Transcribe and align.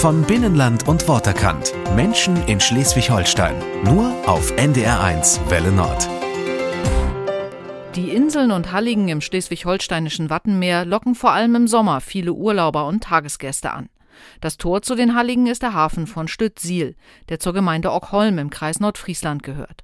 Von 0.00 0.22
Binnenland 0.24 0.86
und 0.88 1.08
Worterkant. 1.08 1.72
Menschen 1.96 2.36
in 2.46 2.60
Schleswig-Holstein. 2.60 3.56
Nur 3.82 4.14
auf 4.28 4.52
NDR1 4.52 5.48
Welle 5.48 5.72
Nord. 5.72 6.06
Die 7.96 8.10
Inseln 8.10 8.52
und 8.52 8.72
Halligen 8.72 9.08
im 9.08 9.22
schleswig-holsteinischen 9.22 10.28
Wattenmeer 10.28 10.84
locken 10.84 11.14
vor 11.14 11.32
allem 11.32 11.54
im 11.54 11.66
Sommer 11.66 12.02
viele 12.02 12.34
Urlauber 12.34 12.86
und 12.86 13.04
Tagesgäste 13.04 13.72
an. 13.72 13.88
Das 14.42 14.58
Tor 14.58 14.82
zu 14.82 14.96
den 14.96 15.14
Halligen 15.14 15.46
ist 15.46 15.62
der 15.62 15.72
Hafen 15.72 16.06
von 16.06 16.28
Stütziel, 16.28 16.94
der 17.30 17.40
zur 17.40 17.54
Gemeinde 17.54 17.90
Ockholm 17.90 18.36
im 18.36 18.50
Kreis 18.50 18.80
Nordfriesland 18.80 19.42
gehört. 19.42 19.82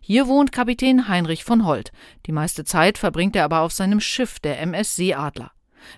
Hier 0.00 0.26
wohnt 0.26 0.50
Kapitän 0.50 1.06
Heinrich 1.06 1.44
von 1.44 1.64
Holt. 1.64 1.92
Die 2.26 2.32
meiste 2.32 2.64
Zeit 2.64 2.98
verbringt 2.98 3.36
er 3.36 3.44
aber 3.44 3.60
auf 3.60 3.72
seinem 3.72 4.00
Schiff, 4.00 4.40
der 4.40 4.60
MS 4.60 4.96
Seeadler. 4.96 5.52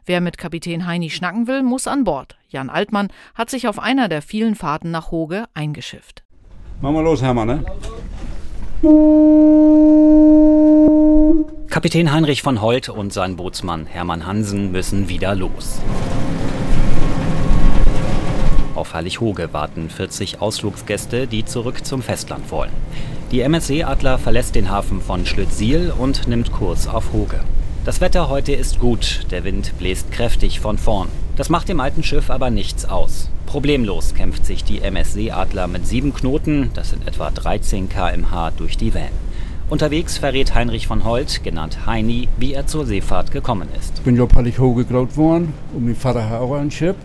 Wer 0.06 0.20
mit 0.20 0.38
Kapitän 0.38 0.86
Heini 0.86 1.10
schnacken 1.10 1.46
will, 1.46 1.62
muss 1.62 1.86
an 1.86 2.04
Bord. 2.04 2.36
Jan 2.48 2.70
Altmann 2.70 3.08
hat 3.34 3.50
sich 3.50 3.68
auf 3.68 3.78
einer 3.78 4.08
der 4.08 4.22
vielen 4.22 4.54
Fahrten 4.54 4.90
nach 4.90 5.10
Hoge 5.10 5.44
eingeschifft. 5.54 6.22
Machen 6.80 6.96
wir 6.96 7.02
los, 7.02 7.22
Hermann, 7.22 7.48
ne? 7.48 7.64
Kapitän 11.68 12.12
Heinrich 12.12 12.42
von 12.42 12.60
Holt 12.60 12.88
und 12.88 13.12
sein 13.12 13.36
Bootsmann 13.36 13.86
Hermann 13.86 14.26
Hansen 14.26 14.70
müssen 14.72 15.08
wieder 15.08 15.34
los. 15.34 15.80
Auf 18.74 18.92
Herrlich-Hoge 18.92 19.52
warten 19.52 19.88
40 19.88 20.40
Ausflugsgäste, 20.40 21.26
die 21.26 21.44
zurück 21.44 21.84
zum 21.84 22.02
Festland 22.02 22.50
wollen. 22.50 22.72
Die 23.30 23.40
MSC 23.40 23.84
Adler 23.84 24.18
verlässt 24.18 24.54
den 24.54 24.70
Hafen 24.70 25.00
von 25.00 25.26
Schlüttsiel 25.26 25.92
und 25.96 26.28
nimmt 26.28 26.52
Kurs 26.52 26.86
auf 26.86 27.12
Hoge. 27.12 27.40
Das 27.84 28.00
Wetter 28.00 28.30
heute 28.30 28.52
ist 28.52 28.80
gut, 28.80 29.26
der 29.30 29.44
Wind 29.44 29.74
bläst 29.78 30.10
kräftig 30.10 30.58
von 30.58 30.78
vorn. 30.78 31.10
Das 31.36 31.50
macht 31.50 31.68
dem 31.68 31.80
alten 31.80 32.02
Schiff 32.02 32.30
aber 32.30 32.48
nichts 32.48 32.86
aus. 32.86 33.28
Problemlos 33.44 34.14
kämpft 34.14 34.46
sich 34.46 34.64
die 34.64 34.80
MSC 34.80 35.32
Adler 35.32 35.66
mit 35.66 35.86
sieben 35.86 36.14
Knoten, 36.14 36.70
das 36.72 36.88
sind 36.88 37.06
etwa 37.06 37.30
13 37.30 37.90
km/h, 37.90 38.52
durch 38.52 38.78
die 38.78 38.94
Wellen. 38.94 39.12
Unterwegs 39.68 40.16
verrät 40.16 40.54
Heinrich 40.54 40.86
von 40.86 41.04
Holt, 41.04 41.44
genannt 41.44 41.84
Heini, 41.84 42.28
wie 42.38 42.54
er 42.54 42.66
zur 42.66 42.86
Seefahrt 42.86 43.32
gekommen 43.32 43.68
ist. 43.78 43.92
Ich 43.98 44.04
bin 44.04 44.16
ja 44.16 44.24
Pallich 44.24 44.58
hochgegraut 44.58 45.14
worden, 45.18 45.52
um 45.74 45.84
den 45.84 45.94
Vater 45.94 46.26
hat 46.26 46.40
auch 46.40 46.54
ein 46.54 46.70
Schiff. 46.70 46.96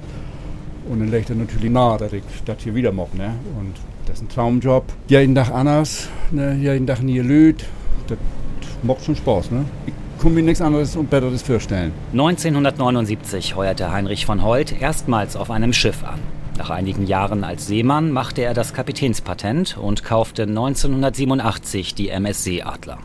Und 0.89 1.01
dann 1.01 1.11
legt 1.11 1.29
er 1.29 1.35
natürlich 1.35 1.71
nahe, 1.71 1.97
dass 1.97 2.13
ich 2.13 2.23
das 2.45 2.63
hier 2.63 2.73
wieder 2.73 2.93
mache. 2.93 3.17
Ne? 3.17 3.33
Und 3.59 3.75
das 4.05 4.15
ist 4.15 4.21
ein 4.21 4.29
Traumjob. 4.29 4.85
Jeden 5.09 5.35
Tag 5.35 5.51
anders, 5.51 6.07
ne? 6.31 6.55
jeden 6.55 6.87
Tag 6.87 7.03
nie 7.03 7.19
Lüd. 7.19 7.65
Das 8.07 8.17
macht 8.81 9.03
schon 9.03 9.17
Spaß. 9.17 9.51
Ne? 9.51 9.65
Ich 9.85 9.93
kann 10.19 10.33
mir 10.33 10.43
nichts 10.43 10.61
anderes 10.61 10.95
und 10.95 11.09
Besseres 11.09 11.41
vorstellen. 11.41 11.91
1979 12.11 13.55
heuerte 13.55 13.91
Heinrich 13.91 14.25
von 14.25 14.43
Holt 14.43 14.79
erstmals 14.79 15.35
auf 15.35 15.49
einem 15.49 15.73
Schiff 15.73 16.03
an. 16.03 16.19
Nach 16.57 16.69
einigen 16.69 17.07
Jahren 17.07 17.45
als 17.45 17.67
Seemann 17.67 18.11
machte 18.11 18.41
er 18.41 18.53
das 18.53 18.73
Kapitänspatent 18.73 19.77
und 19.77 20.03
kaufte 20.03 20.43
1987 20.43 21.95
die 21.95 22.09
MSC 22.09 22.63
Adler. 22.63 22.97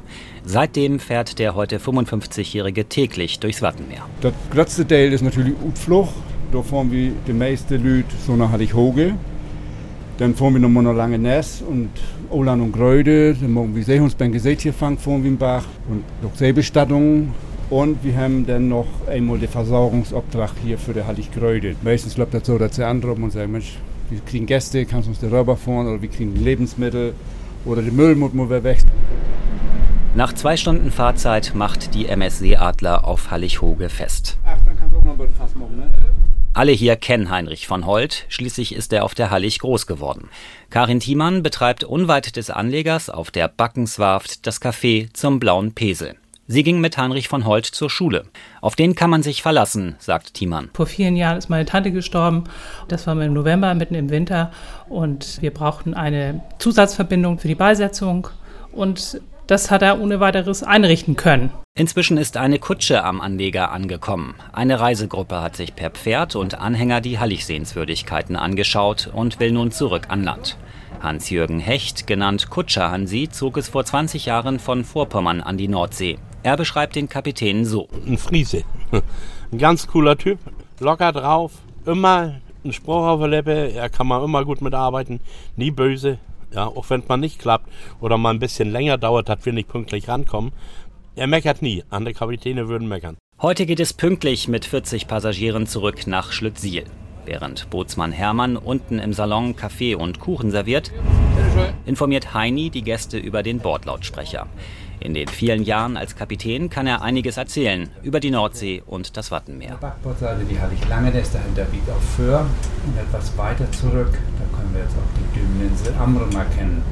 Seitdem 0.44 0.98
fährt 0.98 1.38
der 1.38 1.54
heute 1.54 1.78
55-Jährige 1.78 2.86
täglich 2.86 3.38
durchs 3.38 3.62
Wattenmeer. 3.62 4.06
Das 4.20 4.32
größte 4.50 4.86
Teil 4.86 5.12
ist 5.12 5.22
natürlich 5.22 5.54
Utfluch. 5.64 6.08
Da 6.52 6.62
fahren 6.62 6.90
wir 6.90 7.12
die 7.26 7.32
meisten 7.32 7.74
Leute 7.76 8.08
so 8.26 8.34
nach 8.34 8.50
Hallig-Hoge. 8.50 9.14
Dann 10.18 10.34
fahren 10.34 10.54
wir 10.54 10.60
nochmal 10.60 10.84
noch 10.84 10.94
lange 10.94 11.18
Ness 11.18 11.60
und 11.60 11.90
Oland 12.30 12.62
und 12.62 12.72
Gröde. 12.72 13.34
Dann 13.34 13.52
machen 13.52 13.74
wir 13.74 13.82
Seehundsbänke 13.82 14.38
Seetierfang, 14.38 14.96
fahren 14.96 15.22
wir 15.24 15.30
im 15.30 15.38
Bach 15.38 15.64
und 15.88 16.04
noch 16.22 16.34
Seebestattungen. 16.36 17.32
Und 17.70 18.04
wir 18.04 18.16
haben 18.16 18.46
dann 18.46 18.68
noch 18.68 18.86
einmal 19.08 19.38
den 19.38 19.48
Versorgungsauftrag 19.48 20.52
hier 20.62 20.78
für 20.78 20.92
die 20.92 21.02
Hallig-Gröde. 21.02 21.74
Meistens 21.82 22.16
läuft 22.16 22.34
das 22.34 22.46
so, 22.46 22.58
dass 22.58 22.76
sie 22.76 22.86
anrufen 22.86 23.24
und 23.24 23.32
sagen, 23.32 23.50
Mensch, 23.50 23.78
wir 24.10 24.20
kriegen 24.20 24.46
Gäste, 24.46 24.84
kannst 24.84 25.06
du 25.06 25.10
uns 25.10 25.18
den 25.18 25.30
Röber 25.30 25.56
fahren 25.56 25.88
oder 25.88 26.00
wir 26.00 26.08
kriegen 26.08 26.36
Lebensmittel 26.36 27.14
oder 27.64 27.82
den 27.82 27.96
Müll 27.96 28.14
muss 28.14 28.32
man 28.34 28.50
weg. 28.50 28.78
Nach 30.14 30.32
zwei 30.32 30.56
Stunden 30.56 30.92
Fahrzeit 30.92 31.52
macht 31.56 31.94
die 31.94 32.06
MSC 32.06 32.56
Adler 32.56 33.04
auf 33.04 33.32
Hallig-Hoge 33.32 33.88
fest. 33.88 34.38
Ach, 34.44 34.56
dann 34.64 34.78
kannst 34.78 34.94
du 34.94 34.98
auch 34.98 35.04
noch 35.04 35.18
ein 35.18 35.34
Fass 35.36 35.56
machen, 35.56 35.76
ne? 35.76 35.90
Alle 36.56 36.70
hier 36.70 36.94
kennen 36.94 37.30
Heinrich 37.30 37.66
von 37.66 37.84
Holt, 37.84 38.26
schließlich 38.28 38.76
ist 38.76 38.92
er 38.92 39.02
auf 39.04 39.16
der 39.16 39.30
Hallig 39.30 39.58
groß 39.58 39.88
geworden. 39.88 40.28
Karin 40.70 41.00
Thiemann 41.00 41.42
betreibt 41.42 41.82
unweit 41.82 42.36
des 42.36 42.48
Anlegers 42.48 43.10
auf 43.10 43.32
der 43.32 43.48
Backenswarft 43.48 44.46
das 44.46 44.62
Café 44.62 45.12
zum 45.12 45.40
Blauen 45.40 45.74
Pesel. 45.74 46.14
Sie 46.46 46.62
ging 46.62 46.80
mit 46.80 46.96
Heinrich 46.96 47.26
von 47.26 47.44
Holt 47.44 47.66
zur 47.66 47.90
Schule. 47.90 48.26
Auf 48.60 48.76
den 48.76 48.94
kann 48.94 49.10
man 49.10 49.24
sich 49.24 49.42
verlassen, 49.42 49.96
sagt 49.98 50.34
Thiemann. 50.34 50.70
Vor 50.74 50.86
vielen 50.86 51.16
Jahren 51.16 51.38
ist 51.38 51.48
meine 51.48 51.64
Tante 51.64 51.90
gestorben. 51.90 52.44
Das 52.86 53.08
war 53.08 53.20
im 53.20 53.32
November, 53.32 53.74
mitten 53.74 53.96
im 53.96 54.10
Winter. 54.10 54.52
Und 54.88 55.42
wir 55.42 55.52
brauchten 55.52 55.92
eine 55.92 56.40
Zusatzverbindung 56.60 57.40
für 57.40 57.48
die 57.48 57.56
Beisetzung. 57.56 58.28
Und 58.70 59.20
das 59.46 59.70
hat 59.70 59.82
er 59.82 60.00
ohne 60.00 60.20
weiteres 60.20 60.62
einrichten 60.62 61.16
können. 61.16 61.50
Inzwischen 61.76 62.18
ist 62.18 62.36
eine 62.36 62.58
Kutsche 62.58 63.02
am 63.02 63.20
Anleger 63.20 63.72
angekommen. 63.72 64.34
Eine 64.52 64.78
Reisegruppe 64.78 65.42
hat 65.42 65.56
sich 65.56 65.74
per 65.74 65.90
Pferd 65.90 66.36
und 66.36 66.60
Anhänger 66.60 67.00
die 67.00 67.18
Hallig-Sehenswürdigkeiten 67.18 68.36
angeschaut 68.36 69.10
und 69.12 69.40
will 69.40 69.52
nun 69.52 69.72
zurück 69.72 70.04
an 70.08 70.22
Land. 70.22 70.56
Hans-Jürgen 71.02 71.58
Hecht, 71.58 72.06
genannt 72.06 72.48
Kutscher 72.48 72.90
Hansi, 72.90 73.28
zog 73.30 73.56
es 73.56 73.68
vor 73.68 73.84
20 73.84 74.26
Jahren 74.26 74.58
von 74.58 74.84
Vorpommern 74.84 75.40
an 75.40 75.58
die 75.58 75.68
Nordsee. 75.68 76.18
Er 76.44 76.56
beschreibt 76.56 76.94
den 76.94 77.08
Kapitän 77.08 77.64
so. 77.64 77.88
Ein 78.06 78.18
Friese. 78.18 78.62
Ein 79.52 79.58
ganz 79.58 79.86
cooler 79.86 80.16
Typ. 80.16 80.38
Locker 80.78 81.12
drauf. 81.12 81.52
Immer 81.84 82.36
ein 82.64 82.72
Spruch 82.72 83.06
auf 83.06 83.20
der 83.20 83.28
Lippe. 83.28 83.72
Er 83.72 83.88
kann 83.88 84.06
man 84.06 84.22
immer 84.22 84.44
gut 84.44 84.62
mitarbeiten. 84.62 85.20
Nie 85.56 85.70
böse. 85.70 86.18
Ja, 86.54 86.66
auch 86.66 86.88
wenn 86.88 87.00
es 87.00 87.08
mal 87.08 87.16
nicht 87.16 87.38
klappt 87.38 87.68
oder 88.00 88.16
mal 88.16 88.30
ein 88.30 88.38
bisschen 88.38 88.70
länger 88.70 88.96
dauert, 88.96 89.28
dass 89.28 89.44
wir 89.44 89.52
nicht 89.52 89.68
pünktlich 89.68 90.08
rankommen. 90.08 90.52
Er 91.16 91.26
meckert 91.26 91.62
nie. 91.62 91.84
Andere 91.90 92.14
Kapitäne 92.14 92.68
würden 92.68 92.88
meckern. 92.88 93.16
Heute 93.40 93.66
geht 93.66 93.80
es 93.80 93.92
pünktlich 93.92 94.46
mit 94.48 94.64
40 94.64 95.08
Passagieren 95.08 95.66
zurück 95.66 96.06
nach 96.06 96.32
Schlüttsiel. 96.32 96.84
Während 97.24 97.70
Bootsmann 97.70 98.12
Hermann 98.12 98.56
unten 98.56 98.98
im 98.98 99.12
Salon 99.12 99.56
Kaffee 99.56 99.94
und 99.94 100.20
Kuchen 100.20 100.50
serviert, 100.50 100.92
informiert 101.86 102.34
Heini 102.34 102.70
die 102.70 102.82
Gäste 102.82 103.18
über 103.18 103.42
den 103.42 103.60
Bordlautsprecher. 103.60 104.46
In 105.00 105.14
den 105.14 105.28
vielen 105.28 105.64
Jahren 105.64 105.96
als 105.96 106.16
Kapitän 106.16 106.70
kann 106.70 106.86
er 106.86 107.02
einiges 107.02 107.36
erzählen 107.36 107.90
über 108.02 108.20
die 108.20 108.30
Nordsee 108.30 108.82
und 108.86 109.16
das 109.16 109.30
Wattenmeer. 109.30 109.76
Backbordseite, 109.80 110.44
die 110.44 110.58
hatte 110.58 110.74
ich 110.74 110.88
lange, 110.88 111.10
der 111.10 111.22
ist 111.22 111.34
dahinter 111.34 111.64
biegt 111.64 111.90
auf 111.90 112.02
Föhr 112.16 112.46
und 112.86 112.98
etwas 112.98 113.36
weiter 113.36 113.70
zurück. 113.72 114.18
Können 114.64 114.76
wir 114.76 114.82
jetzt 114.82 114.96
auch 114.96 115.12
die 115.18 115.38
Dümeninsel 115.38 115.94
Amrum 116.00 116.34
erkennen. 116.34 116.82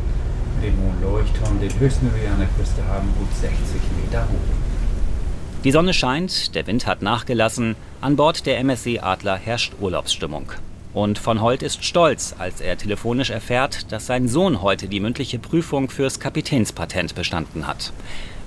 Mit 0.56 0.68
dem 0.68 0.76
hohen 0.76 1.02
Leuchtturm, 1.02 1.58
den 1.58 1.80
höchsten 1.80 2.10
wir 2.14 2.30
an 2.30 2.38
der 2.38 2.48
Küste 2.48 2.86
haben, 2.86 3.08
gut 3.18 3.34
60 3.34 3.50
Meter 3.96 4.24
hoch. 4.24 5.64
Die 5.64 5.72
Sonne 5.72 5.94
scheint, 5.94 6.54
der 6.54 6.66
Wind 6.66 6.86
hat 6.86 7.00
nachgelassen, 7.00 7.76
an 8.02 8.16
Bord 8.16 8.44
der 8.44 8.58
MSC 8.58 8.98
Adler 9.00 9.36
herrscht 9.36 9.72
Urlaubsstimmung. 9.80 10.52
Und 10.92 11.18
von 11.18 11.40
Holt 11.40 11.62
ist 11.62 11.82
stolz, 11.82 12.34
als 12.38 12.60
er 12.60 12.76
telefonisch 12.76 13.30
erfährt, 13.30 13.90
dass 13.90 14.04
sein 14.04 14.28
Sohn 14.28 14.60
heute 14.60 14.86
die 14.86 15.00
mündliche 15.00 15.38
Prüfung 15.38 15.88
fürs 15.88 16.20
Kapitänspatent 16.20 17.14
bestanden 17.14 17.66
hat. 17.66 17.94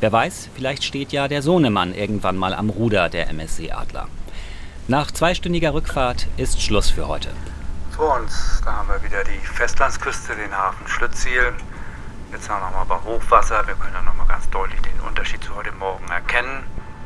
Wer 0.01 0.11
weiß, 0.11 0.49
vielleicht 0.53 0.83
steht 0.83 1.11
ja 1.11 1.27
der 1.27 1.41
Sohnemann 1.41 1.95
irgendwann 1.95 2.37
mal 2.37 2.53
am 2.53 2.69
Ruder 2.69 3.09
der 3.09 3.27
MSC 3.31 3.71
Adler. 3.71 4.07
Nach 4.87 5.09
zweistündiger 5.09 5.73
Rückfahrt 5.73 6.27
ist 6.37 6.61
Schluss 6.61 6.91
für 6.91 7.07
heute. 7.07 7.29
Vor 7.95 8.15
uns, 8.17 8.61
da 8.65 8.73
haben 8.73 8.89
wir 8.89 9.01
wieder 9.03 9.23
die 9.23 9.39
Festlandsküste, 9.39 10.35
den 10.35 10.51
Hafen 10.51 10.85
Schlütziel. 10.85 11.53
Jetzt 12.29 12.49
haben 12.49 12.59
wir 12.59 12.77
nochmal 12.77 12.85
bei 12.85 13.09
Hochwasser. 13.09 13.65
Wir 13.67 13.75
können 13.75 13.93
dann 13.93 14.03
nochmal 14.03 14.27
ganz 14.27 14.49
deutlich 14.49 14.81
den 14.81 14.99
Unterschied 15.07 15.41
zu 15.41 15.55
heute 15.55 15.71
Morgen 15.71 16.05
erkennen. 16.09 16.63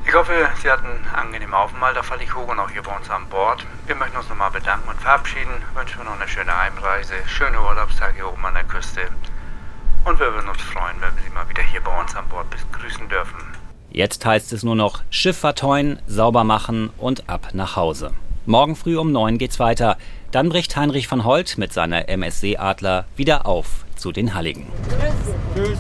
Ich 0.07 0.16
hoffe, 0.16 0.50
Sie 0.59 0.72
hatten 0.72 0.88
einen 0.88 1.05
angenehmen 1.13 1.53
Aufenthalt 1.53 1.95
auf 1.95 2.07
Fallichhoch 2.07 2.47
und 2.47 2.59
auch 2.59 2.72
hier 2.72 2.81
bei 2.81 2.97
uns 2.97 3.07
an 3.11 3.29
Bord. 3.29 3.67
Wir 3.85 3.94
möchten 3.94 4.17
uns 4.17 4.29
nochmal 4.29 4.50
bedanken 4.50 4.89
und 4.89 5.00
verabschieden. 5.00 5.61
Wünschen 5.75 6.03
noch 6.06 6.19
eine 6.19 6.27
schöne 6.27 6.57
Heimreise, 6.57 7.13
schöne 7.27 7.62
Urlaubstage 7.62 8.15
hier 8.15 8.27
oben 8.27 8.44
an 8.44 8.56
der 8.56 8.63
Küste. 8.63 9.01
Und 10.06 10.19
wir 10.19 10.33
würden 10.33 10.50
uns 10.50 10.62
freuen, 10.63 10.95
wenn 11.01 11.15
wir 11.15 11.21
Sie 11.21 11.30
mal 11.30 11.47
wieder 11.47 11.62
hier 11.62 11.81
bei 11.81 12.01
uns 12.01 12.15
an 12.15 12.27
Bord 12.30 12.47
begrüßen 12.50 13.07
dürfen. 13.09 13.38
Jetzt 13.91 14.25
heißt 14.25 14.51
es 14.53 14.63
nur 14.63 14.75
noch 14.75 15.03
Schiff 15.12 15.38
verteuen, 15.38 16.01
sauber 16.07 16.44
machen 16.44 16.89
und 16.97 17.30
ab 17.30 17.50
nach 17.53 17.75
Hause. 17.75 18.12
Morgen 18.47 18.75
früh 18.75 18.97
um 18.97 19.12
neun 19.12 19.38
geht's 19.38 19.59
weiter. 19.59 19.95
Dann 20.31 20.49
bricht 20.49 20.75
Heinrich 20.75 21.07
von 21.07 21.25
Holt 21.25 21.57
mit 21.57 21.73
seiner 21.73 22.07
MSC 22.07 22.57
Adler 22.57 23.05
wieder 23.15 23.47
auf 23.47 23.85
zu 23.95 24.11
den 24.11 24.35
Halligen. 24.35 24.67
Tschüss. 25.55 25.79